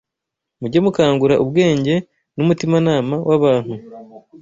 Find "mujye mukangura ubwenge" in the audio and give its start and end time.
0.59-1.95